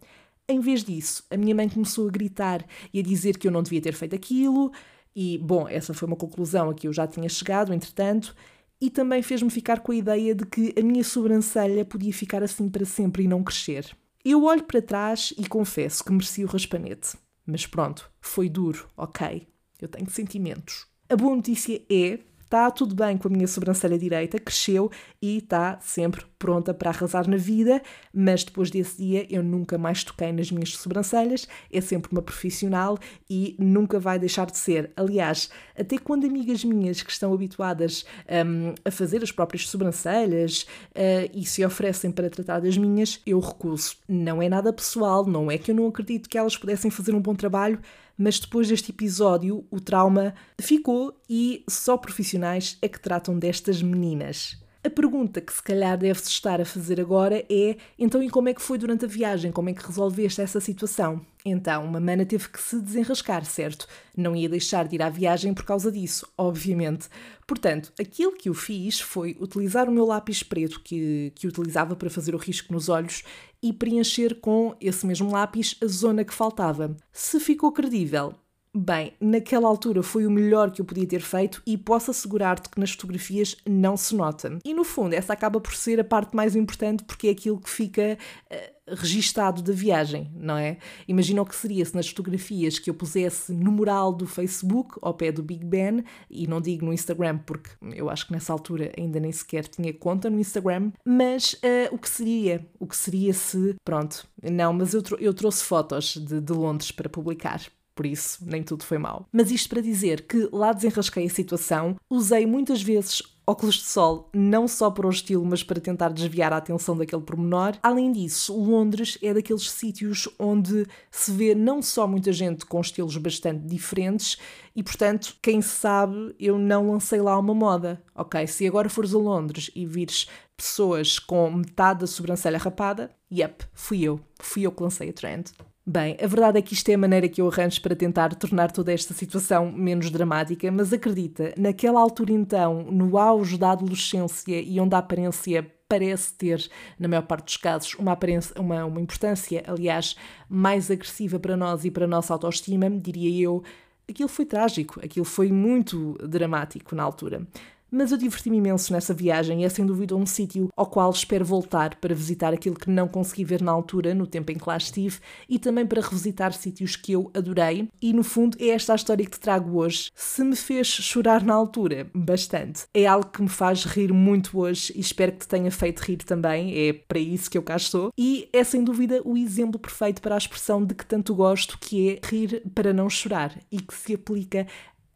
Em 0.49 0.61
vez 0.61 0.83
disso, 0.83 1.25
a 1.31 1.37
minha 1.37 1.55
mãe 1.55 1.69
começou 1.69 2.09
a 2.09 2.11
gritar 2.11 2.65
e 2.93 3.01
a 3.01 3.03
dizer 3.03 3.37
que 3.37 3.47
eu 3.47 3.53
não 3.53 3.63
devia 3.63 3.83
ter 3.83 3.93
feito 3.93 4.17
aquilo, 4.17 4.73
e, 5.15 5.37
bom, 5.37 5.69
essa 5.69 5.93
foi 5.93 6.07
uma 6.07 6.17
conclusão 6.17 6.71
a 6.71 6.75
que 6.75 6.87
eu 6.87 6.93
já 6.93 7.07
tinha 7.07 7.29
chegado, 7.29 7.75
entretanto, 7.75 8.35
e 8.81 8.89
também 8.89 9.21
fez-me 9.21 9.51
ficar 9.51 9.81
com 9.81 9.93
a 9.93 9.97
ideia 9.97 10.35
de 10.35 10.47
que 10.47 10.73
a 10.79 10.83
minha 10.83 11.03
sobrancelha 11.03 11.85
podia 11.85 12.13
ficar 12.13 12.43
assim 12.43 12.69
para 12.69 12.85
sempre 12.85 13.25
e 13.25 13.29
não 13.29 13.43
crescer. 13.43 13.85
Eu 14.25 14.45
olho 14.45 14.63
para 14.63 14.81
trás 14.81 15.35
e 15.37 15.47
confesso 15.49 16.05
que 16.05 16.13
mereci 16.13 16.45
o 16.45 16.47
raspanete. 16.47 17.17
Mas 17.51 17.67
pronto, 17.67 18.11
foi 18.21 18.47
duro, 18.47 18.87
ok. 18.95 19.49
Eu 19.81 19.89
tenho 19.89 20.11
sentimentos. 20.11 20.87
A 21.09 21.17
boa 21.17 21.35
notícia 21.35 21.81
é 21.91 22.19
está 22.43 22.71
tudo 22.71 22.95
bem 22.95 23.17
com 23.17 23.29
a 23.29 23.31
minha 23.31 23.49
sobrancelha 23.49 23.99
direita, 23.99 24.39
cresceu 24.39 24.91
e 25.21 25.39
está 25.39 25.81
sempre 25.81 26.25
pronta 26.39 26.73
para 26.73 26.91
arrasar 26.91 27.29
na 27.29 27.37
vida, 27.37 27.83
mas 28.15 28.45
depois 28.45 28.71
desse 28.71 28.99
dia 28.99 29.27
eu 29.29 29.43
nunca 29.43 29.77
mais 29.77 30.05
toquei 30.05 30.33
nas 30.33 30.51
minhas 30.51 30.77
sobrancelhas, 30.77 31.49
é 31.73 31.81
sempre 31.81 32.13
uma 32.13 32.23
profissional 32.23 32.99
e 33.29 33.57
nunca 33.59 33.99
vai 33.99 34.19
deixar 34.19 34.47
de 34.47 34.57
ser. 34.57 34.91
Aliás, 34.97 35.51
até 35.79 35.99
quando 35.99 36.27
amigas 36.27 36.65
minhas 36.65 37.03
que 37.03 37.11
estão 37.11 37.33
habituadas 37.33 38.05
um, 38.47 38.75
a 38.85 38.91
fazer 38.91 39.23
as 39.23 39.33
próprias 39.33 39.69
sobrancelhas 39.69 40.63
uh, 40.95 41.31
e 41.35 41.45
se 41.45 41.65
oferecem 41.65 42.11
para 42.11 42.31
tratar 42.31 42.61
das 42.61 42.77
minhas, 42.77 43.21
eu 43.27 43.41
recuso. 43.41 43.97
Não 44.09 44.41
é 44.41 44.49
nada 44.49 44.73
pessoal, 44.73 45.27
não 45.27 45.51
é 45.51 45.59
que 45.59 45.71
eu 45.71 45.75
não 45.75 45.89
acredito 45.89 46.29
que 46.29 46.39
elas 46.39 46.57
pudessem 46.57 46.91
fazer 46.91 47.15
um 47.15 47.21
bom 47.21 47.35
trabalho, 47.35 47.81
mas 48.17 48.41
depois 48.41 48.69
deste 48.69 48.91
episódio 48.91 49.65
o 49.71 49.81
trauma 49.81 50.35
ficou 50.61 51.17
e 51.31 51.65
só 51.69 51.97
profissionais 51.97 52.77
é 52.83 52.89
que 52.89 53.01
tratam 53.01 53.39
destas 53.39 53.81
meninas. 53.81 54.68
A 54.85 54.89
pergunta 54.89 55.41
que 55.41 55.53
se 55.53 55.61
calhar 55.61 55.99
deve-se 55.99 56.31
estar 56.31 56.61
a 56.61 56.65
fazer 56.65 57.01
agora 57.01 57.45
é: 57.51 57.77
então, 57.99 58.23
e 58.23 58.31
como 58.31 58.49
é 58.49 58.55
que 58.55 58.63
foi 58.63 58.79
durante 58.79 59.05
a 59.05 59.09
viagem? 59.09 59.51
Como 59.51 59.69
é 59.69 59.75
que 59.75 59.85
resolveste 59.85 60.41
essa 60.41 60.61
situação? 60.61 61.21
Então, 61.45 61.85
uma 61.85 61.99
mana 61.99 62.25
teve 62.25 62.49
que 62.49 62.61
se 62.61 62.81
desenrascar, 62.81 63.45
certo? 63.45 63.89
Não 64.17 64.37
ia 64.37 64.49
deixar 64.49 64.87
de 64.87 64.95
ir 64.95 65.03
à 65.03 65.09
viagem 65.09 65.53
por 65.53 65.65
causa 65.65 65.91
disso, 65.91 66.29
obviamente. 66.39 67.09
Portanto, 67.47 67.93
aquilo 67.99 68.37
que 68.37 68.49
eu 68.49 68.55
fiz 68.55 69.01
foi 69.01 69.37
utilizar 69.41 69.89
o 69.89 69.93
meu 69.93 70.05
lápis 70.07 70.45
preto 70.45 70.81
que, 70.85 71.33
que 71.35 71.49
utilizava 71.49 71.97
para 71.97 72.11
fazer 72.11 72.35
o 72.35 72.39
risco 72.39 72.73
nos 72.73 72.89
olhos 72.89 73.25
e 73.61 73.73
preencher 73.73 74.41
com 74.41 74.77
esse 74.81 75.05
mesmo 75.05 75.33
lápis 75.33 75.77
a 75.83 75.87
zona 75.87 76.25
que 76.25 76.35
faltava. 76.35 76.97
Se 77.13 77.41
ficou 77.41 77.73
credível, 77.73 78.35
Bem, 78.81 79.13
naquela 79.21 79.67
altura 79.67 80.05
foi 80.05 80.25
o 80.25 80.31
melhor 80.31 80.71
que 80.71 80.81
eu 80.81 80.85
podia 80.85 81.05
ter 81.05 81.21
feito 81.21 81.61
e 81.67 81.77
posso 81.77 82.13
assegurar-te 82.13 82.69
que 82.69 82.79
nas 82.79 82.93
fotografias 82.93 83.57
não 83.69 83.97
se 83.97 84.15
nota. 84.15 84.57
E 84.65 84.73
no 84.73 84.85
fundo, 84.85 85.15
essa 85.15 85.33
acaba 85.33 85.61
por 85.61 85.75
ser 85.75 85.99
a 85.99 86.05
parte 86.05 86.37
mais 86.37 86.55
importante 86.55 87.03
porque 87.03 87.27
é 87.27 87.31
aquilo 87.33 87.59
que 87.59 87.69
fica 87.69 88.17
uh, 88.47 88.95
registado 88.95 89.63
da 89.63 89.73
viagem, 89.73 90.31
não 90.33 90.57
é? 90.57 90.79
Imagina 91.09 91.43
o 91.43 91.45
que 91.45 91.57
seria 91.57 91.85
se 91.85 91.93
nas 91.93 92.09
fotografias 92.09 92.79
que 92.79 92.89
eu 92.89 92.95
pusesse 92.95 93.53
no 93.53 93.73
mural 93.73 94.13
do 94.13 94.29
Facebook, 94.29 94.97
ao 95.03 95.13
pé 95.13 95.33
do 95.33 95.43
Big 95.43 95.65
Ben, 95.65 96.05
e 96.31 96.47
não 96.47 96.61
digo 96.61 96.87
no 96.87 96.93
Instagram 96.93 97.39
porque 97.39 97.71
eu 97.97 98.09
acho 98.09 98.29
que 98.29 98.33
nessa 98.33 98.53
altura 98.53 98.93
ainda 98.97 99.19
nem 99.19 99.33
sequer 99.33 99.67
tinha 99.67 99.93
conta 99.93 100.31
no 100.31 100.39
Instagram, 100.39 100.93
mas 101.05 101.55
uh, 101.55 101.93
o 101.93 101.99
que 101.99 102.09
seria? 102.09 102.65
O 102.79 102.87
que 102.87 102.97
seria 102.97 103.35
se. 103.35 103.75
Pronto, 103.85 104.25
não, 104.41 104.73
mas 104.73 104.95
eu, 104.95 105.03
eu 105.19 105.35
trouxe 105.35 105.65
fotos 105.65 106.17
de, 106.17 106.41
de 106.41 106.53
Londres 106.53 106.93
para 106.93 107.09
publicar 107.09 107.61
por 107.99 108.07
isso 108.07 108.39
nem 108.47 108.63
tudo 108.63 108.85
foi 108.85 108.97
mal. 108.97 109.27
Mas 109.33 109.51
isto 109.51 109.69
para 109.69 109.83
dizer 109.83 110.23
que 110.23 110.49
lá 110.53 110.73
desenrasquei 110.73 111.27
a 111.27 111.29
situação, 111.29 111.97
usei 112.09 112.47
muitas 112.47 112.81
vezes 112.81 113.21
óculos 113.45 113.75
de 113.75 113.87
sol, 113.87 114.31
não 114.33 114.69
só 114.69 114.89
para 114.89 115.05
o 115.05 115.11
estilo, 115.11 115.45
mas 115.45 115.65
para 115.65 115.81
tentar 115.81 116.11
desviar 116.11 116.53
a 116.53 116.59
atenção 116.59 116.97
daquele 116.97 117.23
pormenor. 117.23 117.77
Além 117.83 118.13
disso, 118.13 118.57
Londres 118.57 119.19
é 119.21 119.35
daqueles 119.35 119.69
sítios 119.69 120.29
onde 120.39 120.87
se 121.11 121.33
vê 121.33 121.57
não 121.57 121.83
só 121.83 122.07
muita 122.07 122.33
gente 122.33 122.65
com 122.65 122.81
estilos 122.81 123.17
bastante 123.17 123.67
diferentes 123.67 124.39
e, 124.77 124.83
portanto, 124.85 125.35
quem 125.43 125.61
sabe, 125.61 126.37
eu 126.39 126.57
não 126.57 126.93
lancei 126.93 127.21
lá 127.21 127.37
uma 127.37 127.55
moda. 127.55 128.01
Ok, 128.15 128.47
se 128.47 128.65
agora 128.65 128.89
fores 128.89 129.13
a 129.13 129.19
Londres 129.19 129.73
e 129.75 129.85
vires 129.85 130.29
pessoas 130.57 131.19
com 131.19 131.51
metade 131.51 132.01
da 132.01 132.07
sobrancelha 132.07 132.59
rapada, 132.59 133.11
yep, 133.33 133.65
fui 133.75 134.03
eu. 134.03 134.21
Fui 134.39 134.63
eu 134.63 134.71
que 134.71 134.85
lancei 134.85 135.11
a 135.11 135.13
trend. 135.13 135.51
Bem, 135.91 136.19
a 136.23 136.27
verdade 136.27 136.59
é 136.59 136.61
que 136.61 136.75
isto 136.75 136.87
é 136.91 136.95
a 136.95 136.99
maneira 136.99 137.27
que 137.31 137.41
eu 137.41 137.49
arranjo 137.49 137.81
para 137.81 137.97
tentar 137.97 138.35
tornar 138.35 138.71
toda 138.71 138.93
esta 138.93 139.15
situação 139.15 139.73
menos 139.73 140.11
dramática, 140.11 140.71
mas 140.71 140.93
acredita, 140.93 141.55
naquela 141.57 141.99
altura 141.99 142.31
então, 142.31 142.83
no 142.83 143.17
auge 143.17 143.57
da 143.57 143.71
adolescência 143.71 144.61
e 144.61 144.79
onde 144.79 144.95
a 144.95 144.99
aparência 144.99 145.67
parece 145.89 146.35
ter, 146.35 146.71
na 146.99 147.09
maior 147.09 147.23
parte 147.23 147.47
dos 147.47 147.57
casos, 147.57 147.95
uma, 147.95 148.13
aparência, 148.13 148.55
uma, 148.61 148.85
uma 148.85 149.01
importância, 149.01 149.65
aliás, 149.67 150.15
mais 150.47 150.91
agressiva 150.91 151.41
para 151.41 151.57
nós 151.57 151.87
e 151.87 151.91
para 151.91 152.05
a 152.05 152.09
nossa 152.09 152.35
autoestima, 152.35 152.91
diria 152.91 153.45
eu, 153.45 153.63
aquilo 154.07 154.29
foi 154.29 154.45
trágico, 154.45 155.01
aquilo 155.03 155.25
foi 155.25 155.51
muito 155.51 156.19
dramático 156.23 156.95
na 156.95 157.03
altura 157.03 157.49
mas 157.91 158.13
eu 158.13 158.19
diverti-me 158.19 158.59
imenso 158.59 158.93
nessa 158.93 159.15
viagem 159.15 159.63
e 159.63 159.65
é 159.65 159.69
sem 159.69 159.85
dúvida 159.85 160.15
um 160.15 160.27
sítio 160.27 160.69
ao 160.77 160.87
qual 160.87 161.11
espero 161.11 161.45
voltar 161.45 161.97
para 161.97 162.15
visitar 162.15 162.53
aquilo 162.53 162.77
que 162.77 162.91
não 162.91 163.09
consegui 163.09 163.45
ver 163.45 163.63
na 163.63 163.73
altura, 163.73 164.15
no 164.15 164.27
tempo 164.27 164.53
em 164.53 164.59
que 164.59 164.69
lá 164.69 164.77
estive, 164.77 165.19
e 165.49 165.59
também 165.59 165.87
para 165.87 166.03
revisitar 166.03 166.53
sítios 166.53 166.97
que 166.97 167.13
eu 167.13 167.31
adorei. 167.35 167.89
E 168.01 168.13
no 168.13 168.23
fundo 168.23 168.57
é 168.61 168.69
esta 168.69 168.93
a 168.93 168.97
história 168.97 169.25
que 169.25 169.31
te 169.31 169.41
trago 169.41 169.79
hoje. 169.79 170.11
Se 170.15 170.45
me 170.45 170.57
fez 170.57 170.87
chorar 170.87 171.43
na 171.43 171.55
altura, 171.55 172.11
bastante. 172.15 172.85
É 172.93 173.07
algo 173.07 173.31
que 173.31 173.43
me 173.43 173.49
faz 173.49 173.85
rir 173.85 174.13
muito 174.13 174.59
hoje 174.59 174.93
e 174.95 175.01
espero 175.01 175.33
que 175.33 175.39
te 175.39 175.49
tenha 175.49 175.71
feito 175.71 176.01
rir 176.01 176.19
também, 176.19 176.89
é 176.89 176.93
para 176.93 177.19
isso 177.19 177.51
que 177.51 177.57
eu 177.57 177.63
cá 177.63 177.77
estou. 177.77 178.11
E 178.19 178.49
é 178.53 178.63
sem 178.65 178.85
dúvida 178.85 179.21
o 179.25 179.37
exemplo 179.37 179.79
perfeito 179.79 180.21
para 180.21 180.35
a 180.35 180.39
expressão 180.39 180.85
de 180.85 180.95
que 180.95 181.07
tanto 181.07 181.35
gosto, 181.35 181.79
que 181.79 182.11
é 182.11 182.21
rir 182.27 182.63
para 182.75 182.93
não 182.93 183.09
chorar 183.09 183.59
e 183.71 183.81
que 183.81 183.95
se 183.95 184.15
aplica 184.15 184.67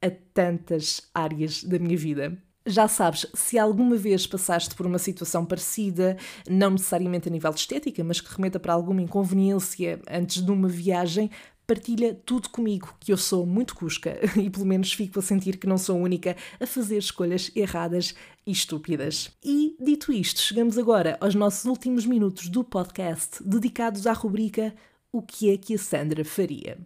a 0.00 0.10
tantas 0.34 1.08
áreas 1.14 1.62
da 1.62 1.78
minha 1.78 1.96
vida. 1.96 2.36
Já 2.64 2.86
sabes, 2.86 3.26
se 3.34 3.58
alguma 3.58 3.96
vez 3.96 4.24
passaste 4.24 4.74
por 4.76 4.86
uma 4.86 4.98
situação 4.98 5.44
parecida, 5.44 6.16
não 6.48 6.70
necessariamente 6.70 7.28
a 7.28 7.32
nível 7.32 7.52
de 7.52 7.60
estética, 7.60 8.04
mas 8.04 8.20
que 8.20 8.32
remeta 8.32 8.60
para 8.60 8.72
alguma 8.72 9.02
inconveniência 9.02 10.00
antes 10.08 10.40
de 10.44 10.50
uma 10.50 10.68
viagem, 10.68 11.28
partilha 11.66 12.14
tudo 12.24 12.48
comigo, 12.50 12.94
que 13.00 13.12
eu 13.12 13.16
sou 13.16 13.44
muito 13.44 13.74
cusca 13.74 14.18
e 14.40 14.48
pelo 14.48 14.66
menos 14.66 14.92
fico 14.92 15.18
a 15.18 15.22
sentir 15.22 15.56
que 15.56 15.66
não 15.66 15.78
sou 15.78 15.98
única 15.98 16.36
a 16.60 16.66
fazer 16.66 16.98
escolhas 16.98 17.50
erradas 17.56 18.14
e 18.46 18.52
estúpidas. 18.52 19.30
E 19.42 19.76
dito 19.80 20.12
isto, 20.12 20.40
chegamos 20.40 20.78
agora 20.78 21.16
aos 21.20 21.34
nossos 21.34 21.64
últimos 21.64 22.06
minutos 22.06 22.48
do 22.48 22.62
podcast 22.62 23.42
dedicados 23.42 24.06
à 24.06 24.12
rubrica 24.12 24.74
O 25.10 25.20
que 25.20 25.50
é 25.50 25.56
que 25.56 25.74
a 25.74 25.78
Sandra 25.78 26.24
faria? 26.24 26.78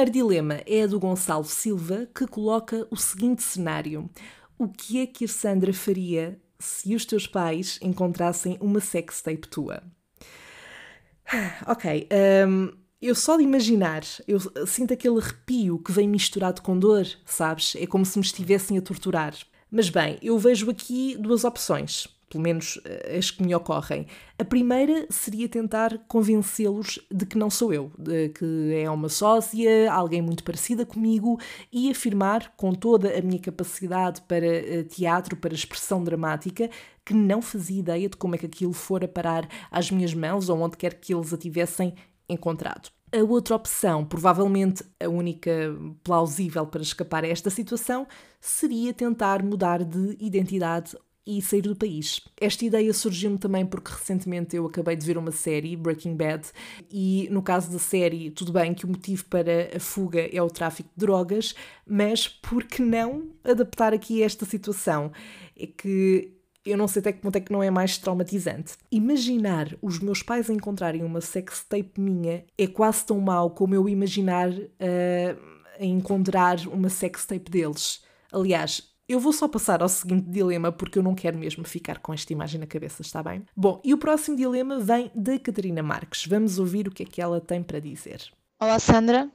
Primeiro 0.00 0.12
dilema 0.12 0.62
é 0.66 0.84
a 0.84 0.86
do 0.86 0.98
Gonçalo 0.98 1.44
Silva, 1.44 2.08
que 2.14 2.26
coloca 2.26 2.86
o 2.90 2.96
seguinte 2.96 3.42
cenário: 3.42 4.08
O 4.58 4.66
que 4.66 5.00
é 5.00 5.06
que 5.06 5.26
a 5.26 5.28
Sandra 5.28 5.74
faria 5.74 6.40
se 6.58 6.94
os 6.94 7.04
teus 7.04 7.26
pais 7.26 7.78
encontrassem 7.82 8.56
uma 8.60 8.80
sextape 8.80 9.48
tua? 9.48 9.82
Ok, 11.66 12.08
um, 12.48 12.72
eu 13.00 13.14
só 13.14 13.36
de 13.36 13.42
imaginar, 13.42 14.02
eu 14.26 14.40
sinto 14.66 14.94
aquele 14.94 15.18
arrepio 15.18 15.78
que 15.78 15.92
vem 15.92 16.08
misturado 16.08 16.62
com 16.62 16.78
dor, 16.78 17.06
sabes? 17.24 17.76
É 17.76 17.86
como 17.86 18.04
se 18.04 18.18
me 18.18 18.24
estivessem 18.24 18.78
a 18.78 18.82
torturar. 18.82 19.34
Mas 19.70 19.90
bem, 19.90 20.18
eu 20.22 20.38
vejo 20.38 20.70
aqui 20.70 21.16
duas 21.18 21.44
opções, 21.44 22.08
pelo 22.30 22.44
menos 22.44 22.80
eh, 22.84 23.18
as 23.18 23.30
que 23.30 23.42
me 23.42 23.54
ocorrem. 23.54 24.06
A 24.38 24.44
primeira 24.44 25.06
seria 25.10 25.48
tentar 25.48 25.98
convencê-los 26.06 27.00
de 27.10 27.26
que 27.26 27.36
não 27.36 27.50
sou 27.50 27.74
eu, 27.74 27.92
de 27.98 28.28
que 28.30 28.72
é 28.74 28.88
uma 28.88 29.08
sócia, 29.08 29.92
alguém 29.92 30.22
muito 30.22 30.44
parecida 30.44 30.86
comigo, 30.86 31.38
e 31.72 31.90
afirmar 31.90 32.54
com 32.56 32.72
toda 32.72 33.18
a 33.18 33.20
minha 33.20 33.40
capacidade 33.40 34.22
para 34.22 34.46
eh, 34.46 34.84
teatro, 34.84 35.36
para 35.36 35.52
expressão 35.52 36.02
dramática, 36.02 36.70
que 37.04 37.12
não 37.12 37.42
fazia 37.42 37.80
ideia 37.80 38.08
de 38.08 38.16
como 38.16 38.36
é 38.36 38.38
que 38.38 38.46
aquilo 38.46 38.72
fora 38.72 39.08
parar 39.08 39.48
às 39.70 39.90
minhas 39.90 40.14
mãos 40.14 40.48
ou 40.48 40.60
onde 40.60 40.76
quer 40.76 40.94
que 40.94 41.12
eles 41.12 41.34
a 41.34 41.36
tivessem 41.36 41.94
encontrado. 42.28 42.90
A 43.12 43.24
outra 43.24 43.56
opção, 43.56 44.04
provavelmente 44.04 44.84
a 45.02 45.08
única 45.08 45.50
plausível 46.04 46.64
para 46.64 46.80
escapar 46.80 47.24
a 47.24 47.28
esta 47.28 47.50
situação, 47.50 48.06
seria 48.40 48.94
tentar 48.94 49.42
mudar 49.42 49.82
de 49.82 50.16
identidade 50.20 50.96
e 51.38 51.40
sair 51.40 51.62
do 51.62 51.76
país. 51.76 52.20
Esta 52.40 52.64
ideia 52.64 52.92
surgiu-me 52.92 53.38
também 53.38 53.64
porque 53.64 53.92
recentemente 53.92 54.56
eu 54.56 54.66
acabei 54.66 54.96
de 54.96 55.06
ver 55.06 55.16
uma 55.16 55.30
série, 55.30 55.76
Breaking 55.76 56.16
Bad, 56.16 56.48
e 56.90 57.28
no 57.30 57.40
caso 57.40 57.70
da 57.70 57.78
série, 57.78 58.30
tudo 58.30 58.52
bem 58.52 58.74
que 58.74 58.84
o 58.84 58.88
motivo 58.88 59.24
para 59.26 59.70
a 59.76 59.78
fuga 59.78 60.28
é 60.32 60.42
o 60.42 60.50
tráfico 60.50 60.88
de 60.96 61.06
drogas, 61.06 61.54
mas 61.86 62.26
por 62.26 62.64
que 62.64 62.82
não 62.82 63.30
adaptar 63.44 63.94
aqui 63.94 64.22
esta 64.22 64.44
situação? 64.44 65.12
É 65.56 65.66
que 65.66 66.32
eu 66.66 66.76
não 66.76 66.88
sei 66.88 67.00
até 67.00 67.12
que 67.12 67.20
ponto 67.20 67.36
é 67.36 67.40
que 67.40 67.52
não 67.52 67.62
é 67.62 67.70
mais 67.70 67.96
traumatizante. 67.96 68.74
Imaginar 68.90 69.76
os 69.80 69.98
meus 70.00 70.22
pais 70.22 70.50
encontrarem 70.50 71.04
uma 71.04 71.20
sextape 71.20 72.00
minha 72.00 72.44
é 72.58 72.66
quase 72.66 73.04
tão 73.04 73.20
mau 73.20 73.50
como 73.50 73.74
eu 73.74 73.88
imaginar 73.88 74.50
uh, 74.50 75.50
encontrar 75.78 76.58
uma 76.66 76.88
sextape 76.88 77.50
deles. 77.50 78.02
Aliás, 78.32 78.89
eu 79.10 79.18
vou 79.18 79.32
só 79.32 79.48
passar 79.48 79.82
ao 79.82 79.88
seguinte 79.88 80.30
dilema 80.30 80.70
porque 80.70 80.98
eu 80.98 81.02
não 81.02 81.16
quero 81.16 81.36
mesmo 81.36 81.64
ficar 81.64 81.98
com 81.98 82.14
esta 82.14 82.32
imagem 82.32 82.60
na 82.60 82.66
cabeça, 82.66 83.02
está 83.02 83.20
bem? 83.20 83.44
Bom, 83.56 83.80
e 83.82 83.92
o 83.92 83.98
próximo 83.98 84.36
dilema 84.36 84.78
vem 84.78 85.10
da 85.14 85.36
Catarina 85.36 85.82
Marques. 85.82 86.26
Vamos 86.26 86.60
ouvir 86.60 86.86
o 86.86 86.92
que 86.92 87.02
é 87.02 87.06
que 87.06 87.20
ela 87.20 87.40
tem 87.40 87.60
para 87.60 87.80
dizer. 87.80 88.22
Olá, 88.60 88.78
Sandra. 88.78 89.28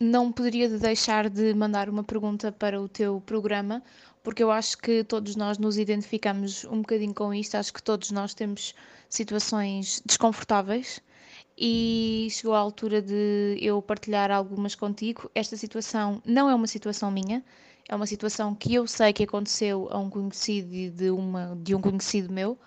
Não 0.00 0.32
poderia 0.32 0.68
deixar 0.68 1.30
de 1.30 1.54
mandar 1.54 1.88
uma 1.88 2.02
pergunta 2.02 2.50
para 2.50 2.80
o 2.80 2.88
teu 2.88 3.20
programa, 3.20 3.82
porque 4.22 4.42
eu 4.42 4.50
acho 4.50 4.76
que 4.78 5.04
todos 5.04 5.36
nós 5.36 5.58
nos 5.58 5.78
identificamos 5.78 6.64
um 6.64 6.78
bocadinho 6.78 7.14
com 7.14 7.32
isto, 7.32 7.54
acho 7.54 7.72
que 7.72 7.82
todos 7.82 8.10
nós 8.10 8.34
temos 8.34 8.74
situações 9.08 10.02
desconfortáveis 10.04 11.00
e 11.56 12.28
chegou 12.30 12.54
a 12.54 12.58
altura 12.58 13.02
de 13.02 13.58
eu 13.60 13.80
partilhar 13.82 14.30
algumas 14.30 14.74
contigo. 14.74 15.30
Esta 15.34 15.56
situação 15.56 16.20
não 16.24 16.48
é 16.48 16.54
uma 16.54 16.66
situação 16.66 17.10
minha, 17.10 17.44
é 17.88 17.94
uma 17.94 18.06
situação 18.06 18.54
que 18.54 18.74
eu 18.74 18.86
sei 18.86 19.12
que 19.12 19.24
aconteceu 19.24 19.88
a 19.90 19.98
um 19.98 20.08
conhecido 20.08 20.90
de, 20.90 21.10
uma, 21.10 21.56
de 21.60 21.74
um 21.74 21.80
conhecido 21.80 22.32
meu, 22.32 22.58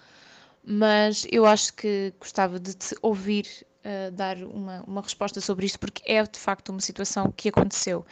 mas 0.66 1.26
eu 1.32 1.46
acho 1.46 1.74
que 1.74 2.14
gostava 2.20 2.60
de 2.60 2.74
te 2.74 2.96
ouvir 3.02 3.48
uh, 3.84 4.12
dar 4.12 4.38
uma, 4.38 4.84
uma 4.88 5.02
resposta 5.02 5.40
sobre 5.42 5.66
isto, 5.66 5.80
porque 5.80 6.02
é 6.06 6.24
de 6.24 6.40
facto 6.40 6.70
uma 6.70 6.82
situação 6.82 7.32
que 7.36 7.50
aconteceu. 7.50 8.06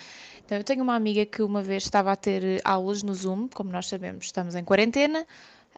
Então, 0.46 0.58
eu 0.58 0.64
tenho 0.64 0.84
uma 0.84 0.96
amiga 0.96 1.26
que 1.26 1.42
uma 1.42 1.64
vez 1.64 1.84
estava 1.84 2.12
a 2.12 2.16
ter 2.16 2.60
aulas 2.66 3.04
no 3.04 3.14
Zoom, 3.14 3.48
como 3.48 3.72
nós 3.72 3.88
sabemos, 3.88 4.26
estamos 4.26 4.56
em 4.56 4.64
quarentena. 4.64 5.26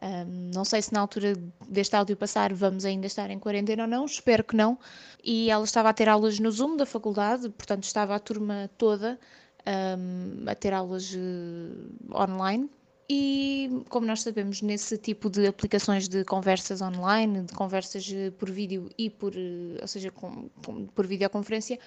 Um, 0.01 0.51
não 0.53 0.65
sei 0.65 0.82
se 0.82 0.92
na 0.92 1.00
altura 1.00 1.34
deste 1.70 1.96
áudio 1.96 2.18
passar 2.18 2.51
vamos 2.53 2.84
ainda 2.84 3.06
estar 3.06 3.30
em 3.30 3.39
quarentena 3.39 3.84
ou 3.84 3.89
não, 3.89 4.06
espero 4.06 4.44
que 4.44 4.56
não. 4.56 4.77
E 5.24 5.50
ela 5.50 5.63
estava 5.63 5.89
a 5.89 5.94
ter 5.94 6.10
aulas 6.10 6.39
no 6.39 6.51
Zoom 6.51 6.75
da 6.75 6.86
faculdade, 6.86 7.50
portanto 7.50 7.84
estava 7.84 8.15
a 8.15 8.20
turma 8.20 8.70
toda 8.77 9.20
um, 9.65 10.32
a 10.47 10.55
ter 10.55 10.73
aulas 10.73 11.13
uh, 11.13 12.15
online. 12.15 12.69
E 13.09 13.69
como 13.89 14.07
nós 14.07 14.21
sabemos, 14.21 14.62
nesse 14.62 14.97
tipo 14.97 15.29
de 15.29 15.47
aplicações 15.47 16.07
de 16.07 16.23
conversas 16.23 16.81
online, 16.81 17.43
de 17.43 17.53
conversas 17.53 18.09
eh, 18.12 18.31
por 18.31 18.50
vídeo 18.50 18.89
e 18.97 19.09
por, 19.09 19.33
eh, 19.35 19.77
ou 19.81 19.88
seja, 19.88 20.09
com, 20.09 20.50
com, 20.65 20.88
por 20.88 21.05
videoconferência, 21.05 21.77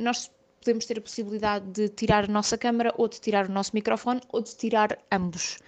nós 0.00 0.28
podemos 0.58 0.84
ter 0.84 0.98
a 0.98 1.00
possibilidade 1.00 1.66
de 1.70 1.88
tirar 1.88 2.24
a 2.24 2.26
nossa 2.26 2.58
câmara 2.58 2.92
ou 2.98 3.08
de 3.08 3.20
tirar 3.20 3.48
o 3.48 3.52
nosso 3.52 3.70
microfone 3.72 4.20
ou 4.28 4.42
de 4.42 4.54
tirar 4.56 4.98
ambos. 5.10 5.60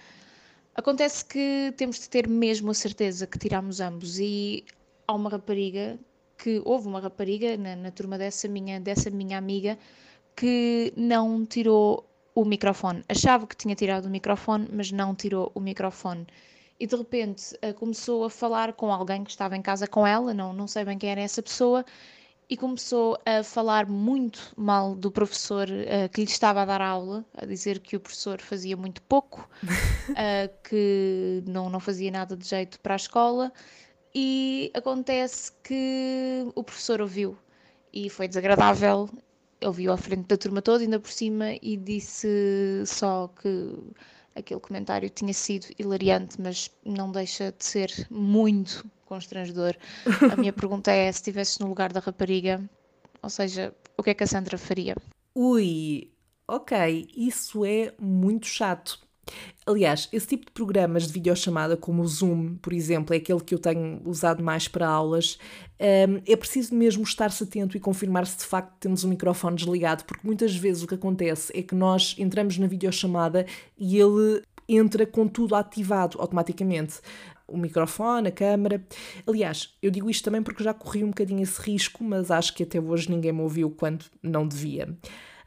Acontece 0.75 1.25
que 1.25 1.73
temos 1.77 1.99
de 1.99 2.09
ter 2.09 2.27
mesmo 2.27 2.71
a 2.71 2.73
certeza 2.73 3.25
que 3.25 3.39
tiramos 3.39 3.79
ambos 3.79 4.19
e 4.19 4.65
há 5.07 5.13
uma 5.13 5.29
rapariga 5.29 5.99
que 6.37 6.61
houve 6.65 6.87
uma 6.87 6.99
rapariga 6.99 7.55
na, 7.57 7.75
na 7.75 7.91
turma 7.91 8.17
dessa 8.17 8.47
minha, 8.47 8.79
dessa 8.79 9.09
minha 9.09 9.37
amiga 9.37 9.77
que 10.35 10.91
não 10.97 11.45
tirou 11.45 12.09
o 12.35 12.45
microfone. 12.45 13.03
Achava 13.07 13.45
que 13.47 13.55
tinha 13.55 13.75
tirado 13.75 14.05
o 14.05 14.09
microfone, 14.09 14.67
mas 14.71 14.91
não 14.91 15.15
tirou 15.15 15.51
o 15.53 15.59
microfone. 15.59 16.25
E 16.79 16.87
de 16.87 16.95
repente 16.95 17.57
eh, 17.61 17.73
começou 17.73 18.25
a 18.25 18.29
falar 18.29 18.73
com 18.73 18.91
alguém 18.91 19.23
que 19.23 19.31
estava 19.31 19.55
em 19.55 19.61
casa 19.61 19.87
com 19.87 20.05
ela, 20.05 20.33
não, 20.33 20.51
não 20.51 20.67
sei 20.67 20.83
bem 20.83 20.97
quem 20.97 21.11
era 21.11 21.21
essa 21.21 21.41
pessoa, 21.41 21.85
e 22.49 22.57
começou 22.57 23.17
a 23.25 23.43
falar 23.43 23.87
muito 23.87 24.53
mal 24.57 24.95
do 24.95 25.09
professor 25.09 25.67
uh, 25.69 26.09
que 26.09 26.21
lhe 26.21 26.27
estava 26.27 26.61
a 26.61 26.65
dar 26.65 26.81
aula, 26.81 27.25
a 27.35 27.45
dizer 27.45 27.79
que 27.79 27.95
o 27.95 27.99
professor 27.99 28.41
fazia 28.41 28.75
muito 28.75 29.01
pouco, 29.03 29.49
uh, 29.63 30.49
que 30.67 31.43
não, 31.47 31.69
não 31.69 31.79
fazia 31.79 32.11
nada 32.11 32.35
de 32.35 32.47
jeito 32.47 32.79
para 32.79 32.93
a 32.93 32.97
escola. 32.97 33.51
E 34.13 34.71
acontece 34.75 35.51
que 35.63 36.45
o 36.53 36.63
professor 36.63 37.01
ouviu 37.01 37.37
e 37.91 38.09
foi 38.09 38.27
desagradável. 38.27 39.09
Ouviu 39.65 39.91
à 39.91 39.97
frente 39.97 40.27
da 40.27 40.37
turma 40.37 40.61
toda, 40.61 40.83
ainda 40.83 40.99
por 40.99 41.11
cima, 41.11 41.53
e 41.61 41.77
disse 41.77 42.83
só 42.85 43.27
que 43.27 43.77
aquele 44.35 44.59
comentário 44.59 45.09
tinha 45.09 45.33
sido 45.33 45.67
hilariante, 45.77 46.39
mas 46.41 46.69
não 46.83 47.11
deixa 47.11 47.51
de 47.51 47.63
ser 47.63 48.07
muito 48.09 48.85
constrangedor. 49.05 49.75
A 50.31 50.35
minha 50.35 50.51
pergunta 50.53 50.91
é: 50.91 51.11
se 51.11 51.19
estivesse 51.19 51.61
no 51.61 51.67
lugar 51.67 51.93
da 51.93 51.99
rapariga, 51.99 52.61
ou 53.21 53.29
seja, 53.29 53.73
o 53.97 54.03
que 54.03 54.09
é 54.09 54.13
que 54.13 54.23
a 54.23 54.27
Sandra 54.27 54.57
faria? 54.57 54.95
Ui, 55.35 56.11
ok, 56.47 57.07
isso 57.15 57.63
é 57.65 57.93
muito 57.99 58.47
chato. 58.47 58.99
Aliás, 59.65 60.09
esse 60.11 60.27
tipo 60.27 60.45
de 60.45 60.51
programas 60.51 61.07
de 61.07 61.13
videochamada, 61.13 61.77
como 61.77 62.01
o 62.01 62.07
Zoom, 62.07 62.55
por 62.55 62.73
exemplo, 62.73 63.13
é 63.13 63.17
aquele 63.17 63.39
que 63.39 63.55
eu 63.55 63.59
tenho 63.59 64.01
usado 64.05 64.43
mais 64.43 64.67
para 64.67 64.87
aulas, 64.87 65.37
hum, 65.79 66.21
é 66.27 66.35
preciso 66.35 66.75
mesmo 66.75 67.03
estar-se 67.03 67.43
atento 67.43 67.77
e 67.77 67.79
confirmar 67.79 68.27
se 68.27 68.39
de 68.39 68.45
facto 68.45 68.73
temos 68.79 69.03
o 69.03 69.07
microfone 69.07 69.55
desligado, 69.55 70.03
porque 70.03 70.25
muitas 70.27 70.53
vezes 70.55 70.83
o 70.83 70.87
que 70.87 70.95
acontece 70.95 71.57
é 71.57 71.61
que 71.61 71.73
nós 71.73 72.15
entramos 72.17 72.57
na 72.57 72.67
videochamada 72.67 73.45
e 73.77 73.97
ele 73.97 74.43
entra 74.67 75.05
com 75.05 75.27
tudo 75.27 75.55
ativado 75.55 76.19
automaticamente 76.19 76.99
o 77.47 77.57
microfone, 77.57 78.29
a 78.29 78.31
câmera. 78.31 78.83
Aliás, 79.27 79.75
eu 79.81 79.91
digo 79.91 80.09
isto 80.09 80.23
também 80.23 80.41
porque 80.41 80.63
já 80.63 80.73
corri 80.73 81.03
um 81.03 81.09
bocadinho 81.09 81.41
esse 81.41 81.61
risco, 81.61 82.03
mas 82.03 82.31
acho 82.31 82.53
que 82.53 82.63
até 82.63 82.79
hoje 82.79 83.09
ninguém 83.09 83.31
me 83.31 83.41
ouviu 83.41 83.69
quando 83.69 84.05
não 84.21 84.47
devia. 84.47 84.97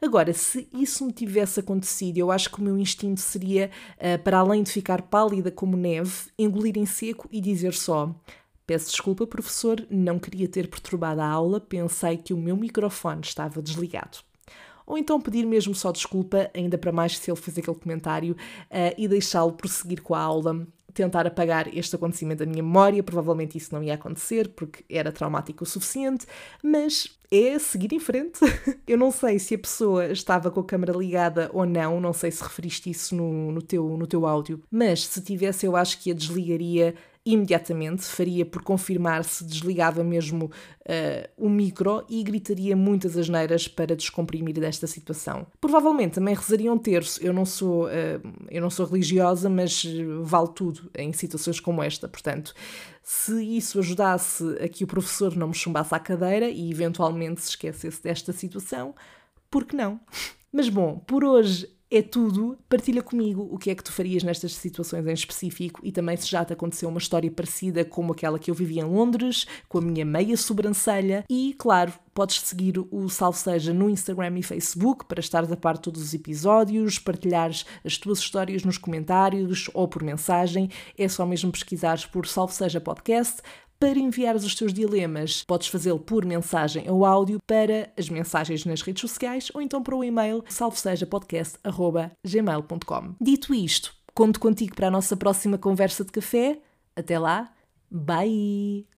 Agora, 0.01 0.33
se 0.33 0.67
isso 0.73 1.05
me 1.05 1.11
tivesse 1.11 1.59
acontecido, 1.59 2.17
eu 2.17 2.31
acho 2.31 2.51
que 2.51 2.59
o 2.59 2.63
meu 2.63 2.77
instinto 2.77 3.19
seria, 3.19 3.71
uh, 3.97 4.21
para 4.23 4.39
além 4.39 4.63
de 4.63 4.71
ficar 4.71 5.01
pálida 5.03 5.51
como 5.51 5.75
neve, 5.75 6.29
engolir 6.37 6.77
em 6.77 6.85
seco 6.85 7.27
e 7.31 7.41
dizer 7.41 7.73
só: 7.73 8.13
Peço 8.65 8.91
desculpa, 8.91 9.25
professor, 9.25 9.85
não 9.89 10.19
queria 10.19 10.47
ter 10.47 10.67
perturbado 10.69 11.21
a 11.21 11.27
aula, 11.27 11.59
pensei 11.59 12.17
que 12.17 12.33
o 12.33 12.37
meu 12.37 12.55
microfone 12.55 13.21
estava 13.21 13.61
desligado. 13.61 14.19
Ou 14.85 14.97
então 14.97 15.19
pedir 15.19 15.45
mesmo 15.45 15.75
só 15.75 15.91
desculpa, 15.91 16.49
ainda 16.53 16.77
para 16.77 16.93
mais 16.93 17.17
se 17.17 17.29
ele 17.29 17.39
fez 17.39 17.57
aquele 17.57 17.77
comentário, 17.77 18.33
uh, 18.33 18.93
e 18.97 19.07
deixá-lo 19.07 19.53
prosseguir 19.53 20.01
com 20.01 20.15
a 20.15 20.19
aula, 20.19 20.65
tentar 20.93 21.27
apagar 21.27 21.67
este 21.77 21.95
acontecimento 21.95 22.39
da 22.39 22.45
minha 22.45 22.63
memória. 22.63 23.03
Provavelmente 23.03 23.57
isso 23.57 23.73
não 23.73 23.83
ia 23.83 23.93
acontecer 23.93 24.49
porque 24.49 24.83
era 24.89 25.11
traumático 25.11 25.63
o 25.63 25.67
suficiente, 25.67 26.25
mas 26.63 27.16
é 27.31 27.59
seguir 27.59 27.93
em 27.93 27.99
frente. 27.99 28.39
Eu 28.87 28.97
não 28.97 29.11
sei 29.11 29.39
se 29.39 29.55
a 29.55 29.59
pessoa 29.59 30.07
estava 30.07 30.49
com 30.49 30.59
a 30.59 30.65
câmera 30.65 30.93
ligada 30.93 31.49
ou 31.53 31.65
não, 31.65 31.99
não 31.99 32.13
sei 32.13 32.31
se 32.31 32.41
referiste 32.41 32.89
isso 32.89 33.15
no, 33.15 33.51
no, 33.51 33.61
teu, 33.61 33.97
no 33.97 34.07
teu 34.07 34.25
áudio, 34.25 34.61
mas 34.71 35.05
se 35.05 35.21
tivesse, 35.21 35.65
eu 35.65 35.75
acho 35.75 36.01
que 36.01 36.11
a 36.11 36.13
desligaria 36.13 36.95
imediatamente, 37.27 38.03
faria 38.03 38.45
por 38.45 38.63
confirmar 38.63 39.23
se 39.25 39.43
desligava 39.43 40.01
mesmo 40.03 40.45
uh, 40.45 41.29
o 41.37 41.49
micro 41.49 42.05
e 42.07 42.23
gritaria 42.23 42.75
muitas 42.75 43.17
asneiras 43.17 43.67
para 43.67 43.95
descomprimir 43.95 44.53
desta 44.53 44.87
situação. 44.87 45.45
Provavelmente 45.59 46.13
também 46.13 46.33
rezaria 46.33 46.71
um 46.71 46.77
terço. 46.77 47.21
Eu 47.21 47.33
não 47.33 47.45
sou, 47.45 47.85
uh, 47.85 47.89
eu 48.49 48.61
não 48.61 48.69
sou 48.69 48.85
religiosa, 48.85 49.49
mas 49.49 49.85
vale 50.21 50.49
tudo 50.55 50.89
em 50.97 51.11
situações 51.11 51.59
como 51.59 51.83
esta. 51.83 52.07
Portanto, 52.07 52.53
se 53.03 53.43
isso 53.57 53.79
ajudasse 53.79 54.43
a 54.61 54.69
que 54.69 54.85
o 54.85 54.87
professor 54.87 55.35
não 55.35 55.49
me 55.49 55.53
chumbasse 55.53 55.93
à 55.93 55.99
cadeira 55.99 56.49
e 56.49 56.71
eventualmente 56.71 57.41
se 57.41 57.49
esquecesse 57.49 58.01
desta 58.01 58.31
situação, 58.31 58.95
por 59.51 59.65
que 59.65 59.75
não? 59.75 59.99
Mas 60.51 60.69
bom, 60.69 60.97
por 60.99 61.25
hoje 61.25 61.67
é 61.89 62.01
tudo. 62.01 62.57
Partilha 62.69 63.01
comigo 63.01 63.47
o 63.51 63.57
que 63.57 63.69
é 63.69 63.75
que 63.75 63.83
tu 63.83 63.91
farias 63.91 64.23
nestas 64.23 64.53
situações 64.53 65.05
em 65.07 65.13
específico 65.13 65.79
e 65.83 65.91
também 65.91 66.17
se 66.17 66.27
já 66.27 66.43
te 66.43 66.53
aconteceu 66.53 66.89
uma 66.89 66.97
história 66.97 67.31
parecida 67.31 67.85
como 67.85 68.13
aquela 68.13 68.37
que 68.37 68.51
eu 68.51 68.55
vivi 68.55 68.79
em 68.79 68.83
Londres, 68.83 69.45
com 69.69 69.77
a 69.77 69.81
minha 69.81 70.05
meia 70.05 70.35
sobrancelha. 70.35 71.23
E, 71.29 71.55
claro, 71.57 71.93
podes 72.13 72.41
seguir 72.41 72.79
o 72.91 73.09
Salve 73.09 73.37
Seja 73.37 73.73
no 73.73 73.89
Instagram 73.89 74.39
e 74.39 74.43
Facebook 74.43 75.05
para 75.05 75.19
estares 75.19 75.51
a 75.51 75.55
par 75.55 75.75
de 75.75 75.81
todos 75.81 76.01
os 76.01 76.13
episódios, 76.13 76.99
partilhares 76.99 77.65
as 77.85 77.97
tuas 77.97 78.19
histórias 78.19 78.63
nos 78.63 78.77
comentários 78.77 79.69
ou 79.73 79.87
por 79.87 80.03
mensagem. 80.03 80.69
É 80.97 81.07
só 81.07 81.25
mesmo 81.25 81.51
pesquisares 81.51 82.05
por 82.05 82.27
Salve 82.27 82.53
Seja 82.53 82.81
Podcast. 82.81 83.41
Para 83.79 83.99
enviares 83.99 84.43
os 84.43 84.55
teus 84.55 84.73
dilemas, 84.73 85.43
podes 85.45 85.67
fazê-lo 85.67 85.99
por 85.99 86.25
mensagem 86.25 86.89
ou 86.89 87.05
áudio 87.05 87.37
para 87.45 87.93
as 87.95 88.09
mensagens 88.09 88.65
nas 88.65 88.81
redes 88.81 89.01
sociais 89.01 89.51
ou 89.53 89.61
então 89.61 89.83
para 89.83 89.95
o 89.95 90.03
e-mail 90.03 90.43
salvesejapodcast.gmail.com. 90.49 93.15
Dito 93.21 93.53
isto, 93.53 93.93
conto 94.15 94.39
contigo 94.39 94.75
para 94.75 94.87
a 94.87 94.91
nossa 94.91 95.15
próxima 95.15 95.59
conversa 95.59 96.03
de 96.03 96.11
café. 96.11 96.59
Até 96.95 97.19
lá, 97.19 97.53
bye! 97.91 98.87